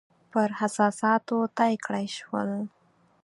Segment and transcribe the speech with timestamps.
[0.31, 2.51] پر احساساتو طی کړای شول.